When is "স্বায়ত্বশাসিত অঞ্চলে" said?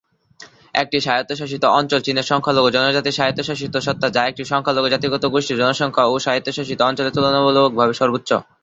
6.25-7.11